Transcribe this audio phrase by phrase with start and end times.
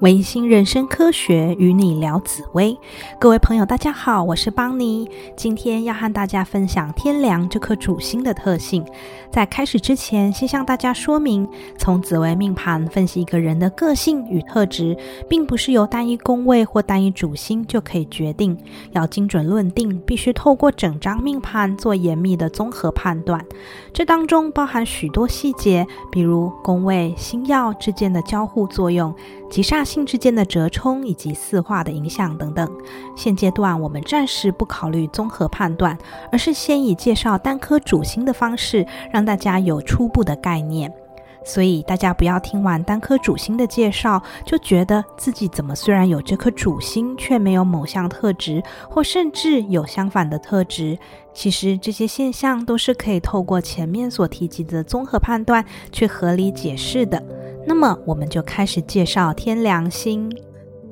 [0.00, 2.78] 维新人生科学与你聊紫薇，
[3.18, 5.08] 各位朋友，大家好，我是邦尼。
[5.34, 8.84] 今天要和大家分享天梁这颗主星的特性。
[9.30, 11.48] 在开始之前，先向大家说明，
[11.78, 14.94] 从紫微命盘分析一个人的个性与特质，
[15.30, 18.54] 并不是由单一宫位或单一主星就可以决定。
[18.92, 23.42] 要精准论定，必须透过整张命盘做严密的综合判断。
[23.94, 29.14] 这当中包含许多细节，比如宫位、星耀之间的交互作用。
[29.48, 32.70] 吉煞星之间的折冲以及四化的影响等等，
[33.16, 35.96] 现阶段我们暂时不考虑综合判断，
[36.30, 40.92] 而是先以介绍单颗主星的方式，让大家有初步的概念。
[41.46, 48.60] 所以大家不要听完单颗主星的介绍，就觉得自己怎么虽然有这颗主星，却没有某项特质，
[48.90, 50.98] 或甚至有相反的特质。
[51.32, 57.22] 其实这些现象都是可以透过前面所提及的综合判断去合理解释的。
[57.64, 60.30] 那么，我们就开始介绍天良星。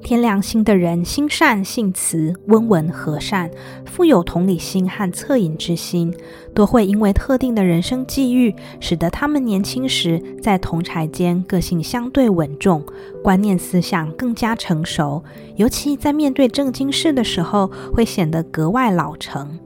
[0.04, 3.50] 天良心的人心善性慈、温文和善，
[3.86, 6.14] 富有同理心和恻隐之心，
[6.54, 12.84] 多会因为特定的人生际遇，使得他们年轻时在同柴间个性相对稳重，
[13.22, 15.24] 观念思想更加成熟。
[15.56, 19.58] 尤其在面对正经事的时候，会显得格外老成。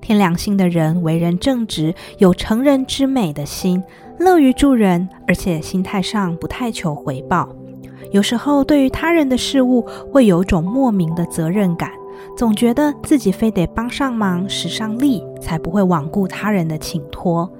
[0.00, 3.82] 天良心的人为人正直，有成人之美的心。
[4.18, 7.54] 乐于助人，而且心态上不太求回报。
[8.12, 9.80] 有时候对于他人的事物，
[10.12, 11.90] 会有种莫名的责任感，
[12.36, 17.50] 总觉得自己非得帮上忙、使上力，才不会罔顾他人的请托。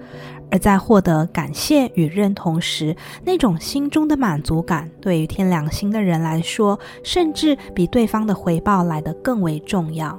[0.50, 2.94] 而在获得感谢与认同时，
[3.24, 10.18] 那种心中的满足感，对于天良心的人来说，甚至比对方的回报来得更为重要。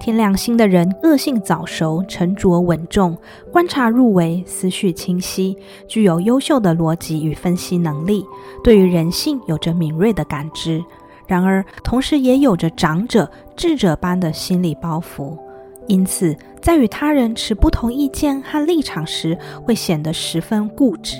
[0.00, 3.16] 天亮星的人个性早熟、沉着稳重，
[3.50, 5.56] 观察入微，思绪清晰，
[5.88, 8.24] 具有优秀的逻辑与分析能力，
[8.62, 10.84] 对于人性有着敏锐的感知。
[11.26, 15.38] 然而，同时也有着长者、智者般的心理包袱，
[15.86, 21.16] 因此在与他人持不同意见和立场时，会显得十分固执，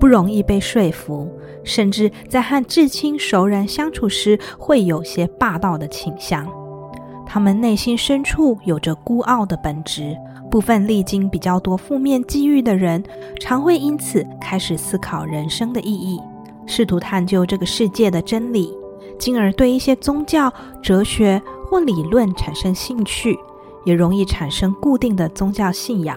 [0.00, 1.30] 不容易被说服，
[1.62, 6.44] 甚至在和至亲熟人相处时，会有些霸道的倾向。
[7.34, 10.16] 他们内心深处有着孤傲的本质，
[10.48, 13.02] 部分历经比较多负面际遇的人，
[13.40, 16.20] 常会因此开始思考人生的意义，
[16.64, 18.72] 试图探究这个世界的真理，
[19.18, 20.48] 进而对一些宗教、
[20.80, 23.36] 哲学或理论产生兴趣，
[23.84, 26.16] 也容易产生固定的宗教信仰。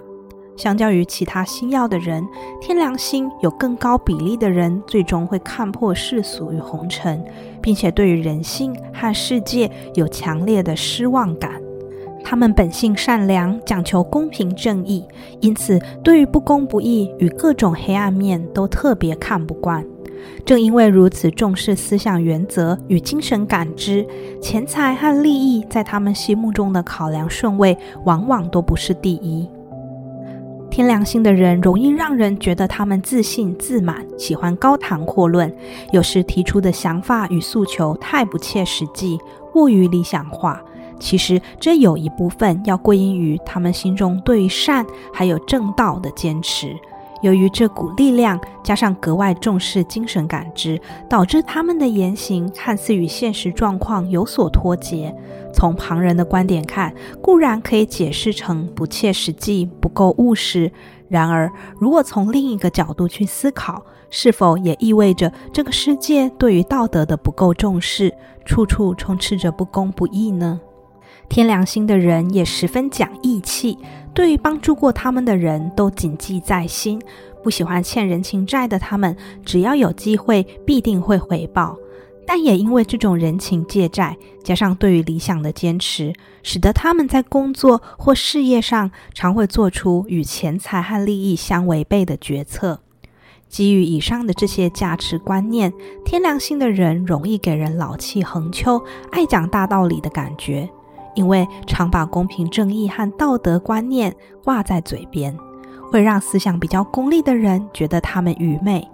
[0.57, 2.28] 相较于其他星耀的人，
[2.59, 7.23] 天良星有更高比例的人最终会看破世俗与红尘，
[7.62, 11.62] 并且对于人性和世界有强烈的失望感。
[12.23, 15.06] 他们本性善良，讲求公平正义，
[15.40, 19.85] 因此对于不公不义与各种黑暗面都特别看不惯。
[20.44, 24.06] 正因为如此重视思想原则与精神感知，
[24.41, 29.47] 钱财和利益在他们心目中的考量顺位往往都不是第一。
[30.77, 35.51] 天良心的人容易让人觉得他们自信自满，喜欢高谈阔论，
[35.91, 39.17] 有时提出的想法与诉求太不切实际，
[39.51, 40.61] 过于理想化。
[40.99, 46.75] 其实这有一部分要归因于他们心中对于善还有正道的坚持。
[47.22, 50.79] 由于这股力量，加上格外重视精神感知，
[51.09, 55.16] 导致他们的言行看似与现实状况有所脱节。
[55.53, 60.69] 从旁人的观点看，固然可以解释成不切实际、不够务实；
[61.07, 68.13] 然而，如果从另一个角度去思考，是否也意味着这个世界对于道德的不够重视，
[68.45, 70.59] 处处充斥着不公不义呢？
[71.29, 73.77] 天良心的人也十分讲义气。
[74.13, 76.99] 对于帮助过他们的人都谨记在心，
[77.43, 79.15] 不喜欢欠人情债的他们，
[79.45, 81.77] 只要有机会必定会回报。
[82.25, 92.81] 但也因为这种人情借债，加上对于理想的坚持，使得他们在工作或事业上常会做出与钱财和利益相违背的决策。
[93.47, 95.71] 基于以上的这些价值观念，
[96.03, 100.68] 天良心的人容易给人老气横秋、爱讲大道理的感觉。
[101.18, 105.36] 因为常把公平正义和道德观念挂在嘴边，
[105.92, 108.88] 会让思想比较功利的人觉得他们愚昧。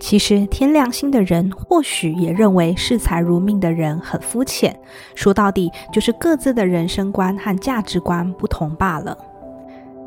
[0.00, 4.74] 其实天良心的人或许也认为视财如命的人很肤浅。
[5.14, 9.16] 说到底，就是各自的人生观和价值观不同罢了。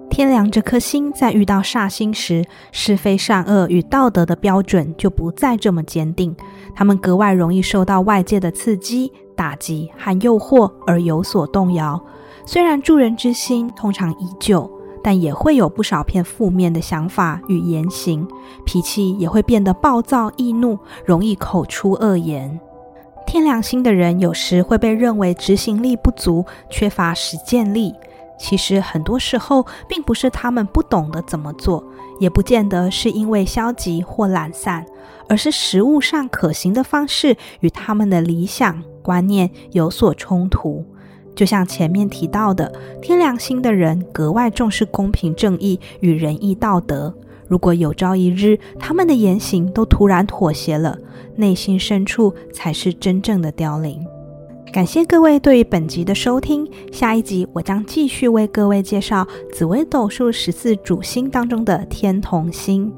[0.09, 6.35] 天良这颗心在遇到煞星时，是非善恶与道德的标准就不再这么坚定，
[6.75, 9.11] 他们格外容易受到外界的刺激。
[9.35, 12.01] 打击和诱惑而有所动摇，
[12.45, 14.69] 虽然助人之心通常依旧，
[15.03, 18.27] 但也会有不少片负面的想法与言行，
[18.65, 22.59] 脾气也会变得暴躁易怒，容易口出恶言。
[23.27, 27.93] 天良心的人有时会被认为执行力不足、缺乏实践力。
[28.37, 31.83] 其实很多时候，并不是他们不懂得怎么做，
[32.19, 34.85] 也不见得是因为消极或懒散，
[35.29, 40.83] 而是实物上可行的方式与他们的理想观念有所冲突。
[41.35, 47.13] 就像前面提到的，天良心的人格外重视公平正义与仁义道德。
[47.47, 50.97] 如果有朝一日他们的言行都突然妥协了，
[51.35, 54.03] 内心深处才是真正的凋零。
[54.75, 62.91] 感谢各位对于本集的收听，下一集我将继续为各位介绍紫微斗数十四主星当中的天同星。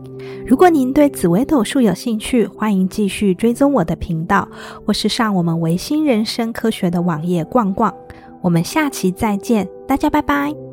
[0.47, 4.49] 如果您对紫微斗数有兴趣，欢迎继续追踪我的频道，
[4.87, 7.93] 或是上我们维新人生科学的网页逛逛。
[8.41, 10.66] 我们下期再见，大家拜拜。